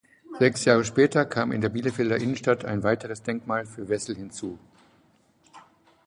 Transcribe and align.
Sechs 0.39 0.65
Jahre 0.65 0.83
später 0.83 1.25
kam 1.27 1.51
in 1.51 1.61
der 1.61 1.69
Bielefelder 1.69 2.17
Innenstadt 2.17 2.65
ein 2.65 2.81
weiteres 2.81 3.21
Denkmal 3.21 3.67
für 3.67 3.87
Wessel 3.87 4.15
hinzu. 4.15 4.57